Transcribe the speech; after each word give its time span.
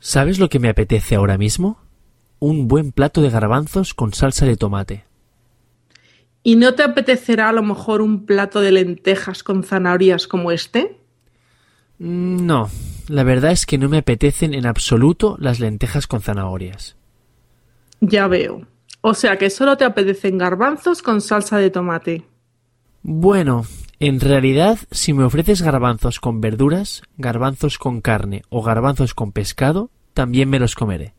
¿Sabes 0.00 0.38
lo 0.38 0.48
que 0.48 0.58
me 0.58 0.70
apetece 0.70 1.14
ahora 1.14 1.36
mismo? 1.38 1.78
Un 2.38 2.68
buen 2.68 2.90
plato 2.90 3.20
de 3.20 3.28
garbanzos 3.30 3.92
con 3.92 4.14
salsa 4.14 4.46
de 4.46 4.56
tomate. 4.56 5.04
¿Y 6.42 6.56
no 6.56 6.74
te 6.74 6.82
apetecerá 6.82 7.50
a 7.50 7.52
lo 7.52 7.62
mejor 7.62 8.00
un 8.00 8.24
plato 8.24 8.62
de 8.62 8.72
lentejas 8.72 9.42
con 9.42 9.62
zanahorias 9.62 10.26
como 10.26 10.50
este? 10.52 10.96
Mm, 11.98 12.46
No, 12.46 12.70
la 13.08 13.24
verdad 13.24 13.52
es 13.52 13.66
que 13.66 13.76
no 13.76 13.88
me 13.90 13.98
apetecen 13.98 14.54
en 14.54 14.64
absoluto 14.66 15.36
las 15.38 15.60
lentejas 15.60 16.06
con 16.06 16.22
zanahorias. 16.22 16.96
Ya 18.00 18.26
veo. 18.26 18.66
O 19.02 19.12
sea 19.14 19.36
que 19.36 19.50
solo 19.50 19.76
te 19.76 19.84
apetecen 19.84 20.38
garbanzos 20.38 21.02
con 21.02 21.20
salsa 21.20 21.58
de 21.58 21.70
tomate. 21.70 22.24
Bueno, 23.02 23.64
en 24.00 24.18
realidad, 24.18 24.78
si 24.90 25.12
me 25.12 25.24
ofreces 25.24 25.60
garbanzos 25.60 26.20
con 26.20 26.40
verduras, 26.40 27.02
garbanzos 27.18 27.76
con 27.76 28.00
carne 28.00 28.42
o 28.48 28.62
garbanzos 28.62 29.12
con 29.12 29.30
pescado, 29.30 29.90
también 30.14 30.48
me 30.48 30.58
los 30.58 30.74
comeré. 30.74 31.12